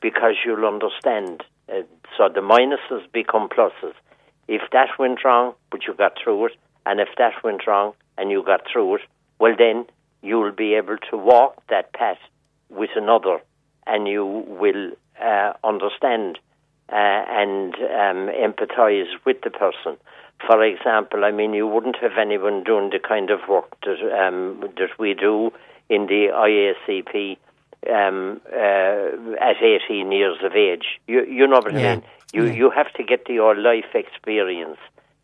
because 0.00 0.34
you'll 0.44 0.64
understand. 0.64 1.42
Uh, 1.68 1.82
so 2.16 2.28
the 2.28 2.40
minuses 2.40 3.10
become 3.12 3.48
pluses. 3.48 3.94
If 4.46 4.62
that 4.70 4.90
went 4.96 5.24
wrong, 5.24 5.54
but 5.72 5.80
you 5.88 5.94
got 5.94 6.12
through 6.22 6.46
it, 6.46 6.52
and 6.86 7.00
if 7.00 7.08
that 7.18 7.42
went 7.42 7.66
wrong 7.66 7.94
and 8.16 8.30
you 8.30 8.44
got 8.44 8.62
through 8.72 8.96
it, 8.96 9.02
well, 9.40 9.54
then 9.58 9.86
you'll 10.22 10.52
be 10.52 10.74
able 10.74 10.98
to 11.10 11.16
walk 11.16 11.62
that 11.68 11.92
path 11.92 12.18
with 12.68 12.90
another, 12.94 13.40
and 13.86 14.06
you 14.06 14.24
will 14.46 14.92
uh, 15.20 15.52
understand 15.64 16.38
uh, 16.92 16.94
and 16.94 17.74
um, 17.74 18.28
empathize 18.34 19.08
with 19.24 19.38
the 19.42 19.50
person. 19.50 19.96
For 20.46 20.62
example, 20.64 21.24
I 21.24 21.32
mean, 21.32 21.52
you 21.54 21.66
wouldn't 21.66 21.96
have 22.00 22.12
anyone 22.20 22.64
doing 22.64 22.90
the 22.90 22.98
kind 22.98 23.30
of 23.30 23.40
work 23.48 23.76
that 23.84 24.00
um, 24.26 24.60
that 24.76 24.98
we 24.98 25.14
do 25.14 25.52
in 25.88 26.06
the 26.06 26.28
IACP 26.32 27.36
um, 27.88 28.40
uh, 28.52 29.42
at 29.50 29.56
18 29.62 30.12
years 30.12 30.38
of 30.42 30.52
age. 30.54 31.00
You, 31.06 31.24
you 31.24 31.46
know 31.46 31.60
what 31.60 31.72
Yeah. 31.72 31.78
I 31.92 31.94
mean? 31.96 32.02
You, 32.32 32.44
Yeah. 32.46 32.52
you 32.52 32.70
have 32.70 32.92
to 32.94 33.02
get 33.02 33.24
the 33.26 33.34
your 33.34 33.54
life 33.54 33.94
experience. 33.94 34.78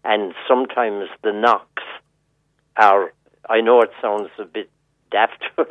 And 0.05 0.35
sometimes 0.49 1.09
the 1.23 1.33
knocks 1.33 1.83
are, 2.77 3.13
I 3.49 3.61
know 3.61 3.81
it 3.83 3.91
sounds 4.01 4.31
a 4.39 4.45
bit 4.45 4.71
daft, 5.11 5.45
but 5.57 5.69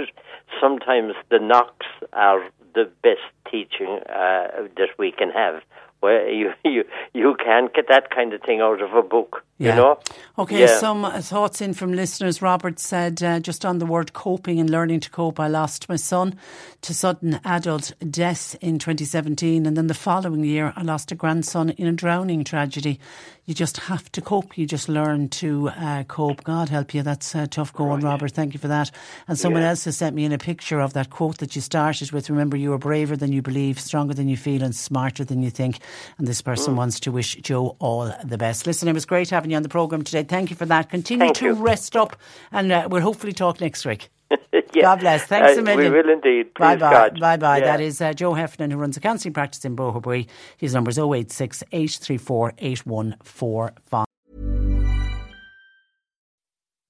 sometimes 0.62 1.14
the 1.30 1.40
knocks 1.40 1.86
are 2.14 2.42
the 2.74 2.90
best 3.04 3.22
teaching 3.50 4.00
uh, 4.10 4.68
that 4.78 4.90
we 4.98 5.12
can 5.12 5.30
have. 5.30 5.62
Where 6.02 6.30
you, 6.30 6.52
you, 6.66 6.84
you 7.14 7.36
can't 7.44 7.74
get 7.74 7.88
that 7.88 8.14
kind 8.14 8.34
of 8.34 8.42
thing 8.42 8.60
out 8.62 8.82
of 8.82 8.94
a 8.94 9.02
book, 9.02 9.44
you 9.58 9.70
know? 9.70 9.98
Okay, 10.38 10.60
Yeah. 10.60 10.78
some 10.78 11.06
uh, 11.06 11.22
thoughts 11.22 11.62
in 11.62 11.74
from 11.74 11.94
listeners. 11.94 12.42
Robert 12.42 12.80
said, 12.80 13.24
uh, 13.24 13.40
just 13.40 13.66
on 13.66 13.80
the 13.80 13.86
word 13.88 14.14
coping 14.14 14.60
and 14.60 14.70
learning 14.70 15.00
to 15.00 15.10
cope, 15.10 15.40
I 15.40 15.48
lost 15.48 15.90
my 15.90 15.96
son 15.96 16.36
to 16.82 16.94
sudden 16.94 17.40
adult 17.44 17.94
death 18.08 18.56
in 18.62 18.78
2017. 18.78 19.66
And 19.66 19.76
then 19.76 19.88
the 19.88 19.94
following 19.96 20.44
year, 20.44 20.74
I 20.76 20.84
lost 20.84 21.12
a 21.12 21.16
grandson 21.16 21.70
in 21.72 21.88
a 21.88 21.94
drowning 21.94 22.44
tragedy. 22.44 23.00
You 23.48 23.54
just 23.54 23.78
have 23.78 24.12
to 24.14 24.22
cope. 24.22 24.58
You 24.58 24.66
just 24.66 24.90
learn 24.90 25.30
to 25.30 25.70
uh, 25.70 26.04
cope. 26.06 26.44
God 26.44 26.70
help 26.70 26.96
you. 26.96 27.04
That's 27.04 27.36
uh, 27.36 27.46
tough 27.50 27.72
going, 27.74 28.02
Robert. 28.02 28.32
Thank 28.32 28.54
you 28.56 28.60
for 28.60 28.68
that. 28.70 28.90
And 29.28 29.38
someone 29.38 29.62
else 29.62 29.86
has 29.86 29.98
sent 29.98 30.16
me 30.16 30.26
in 30.26 30.32
a 30.32 30.40
picture 30.40 30.80
of 30.80 30.94
that 30.94 31.12
quote 31.12 31.38
that 31.38 31.56
you 31.56 31.62
started 31.62 32.12
with. 32.12 32.30
Remember, 32.30 32.58
you 32.58 32.74
are 32.74 32.80
braver 32.80 33.16
than 33.16 33.32
you 33.32 33.44
believe, 33.44 33.80
stronger 33.80 34.16
than 34.16 34.28
you 34.28 34.36
feel, 34.38 34.64
and 34.64 34.76
smarter 34.76 35.24
than 35.24 35.44
you 35.44 35.52
think. 35.52 35.78
And 36.18 36.28
this 36.28 36.42
person 36.42 36.74
Mm. 36.74 36.78
wants 36.78 37.00
to 37.02 37.12
wish 37.12 37.36
Joe 37.36 37.76
all 37.80 38.12
the 38.24 38.38
best. 38.38 38.66
Listen, 38.66 38.88
it 38.88 38.94
was 38.94 39.06
great 39.06 39.30
having 39.30 39.52
you 39.52 39.58
on 39.58 39.64
the 39.64 39.70
programme 39.70 40.04
today. 40.04 40.24
Thank 40.24 40.50
you 40.50 40.56
for 40.56 40.66
that. 40.66 40.90
Continue 40.90 41.28
Thank 41.28 41.38
to 41.38 41.46
you. 41.46 41.54
rest 41.54 41.96
up, 41.96 42.18
and 42.52 42.72
uh, 42.72 42.88
we'll 42.90 43.02
hopefully 43.04 43.34
talk 43.34 43.62
next 43.62 43.86
week. 43.86 44.10
Yeah. 44.74 44.82
God 44.84 45.00
bless. 45.02 45.24
Thanks 45.26 45.58
Uh, 45.58 45.62
a 45.62 45.64
million. 45.64 45.92
We 45.94 46.02
will 46.02 46.10
indeed. 46.10 46.54
Bye 46.54 46.76
bye. 46.76 47.10
Bye 47.10 47.38
bye. 47.38 47.58
Yeah. 47.60 47.66
That 47.66 47.82
is 47.82 48.02
uh, 48.02 48.14
Joe 48.14 48.34
Heffernan, 48.34 48.72
who 48.72 48.78
runs 48.78 48.98
a 48.98 49.00
counselling 49.00 49.34
practice 49.34 49.64
in 49.64 49.76
Boherbue. 49.76 50.28
His 50.58 50.74
number 50.74 50.90
is 50.90 50.98
086 51.00 51.64
834 51.72 52.54
8145. 52.58 54.06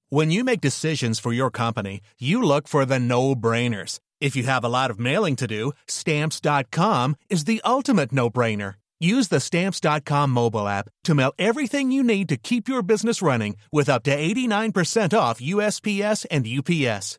When 0.08 0.30
you 0.30 0.44
make 0.44 0.60
decisions 0.60 1.18
for 1.18 1.32
your 1.32 1.50
company, 1.50 2.00
you 2.18 2.42
look 2.42 2.68
for 2.68 2.84
the 2.86 2.98
no 2.98 3.34
brainers. 3.34 3.98
If 4.20 4.34
you 4.36 4.44
have 4.44 4.64
a 4.64 4.68
lot 4.68 4.90
of 4.90 4.98
mailing 4.98 5.36
to 5.36 5.46
do, 5.46 5.72
stamps.com 5.88 7.16
is 7.28 7.44
the 7.44 7.60
ultimate 7.64 8.12
no 8.12 8.30
brainer. 8.30 8.74
Use 8.98 9.28
the 9.28 9.40
stamps.com 9.40 10.30
mobile 10.30 10.66
app 10.66 10.88
to 11.04 11.14
mail 11.14 11.32
everything 11.38 11.90
you 11.92 12.02
need 12.02 12.28
to 12.30 12.36
keep 12.38 12.66
your 12.68 12.82
business 12.82 13.20
running 13.20 13.56
with 13.70 13.88
up 13.90 14.04
to 14.04 14.16
89% 14.16 15.16
off 15.18 15.38
USPS 15.40 16.24
and 16.30 16.46
UPS. 16.46 17.18